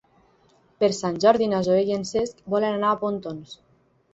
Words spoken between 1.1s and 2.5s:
Jordi na Zoè i en Cesc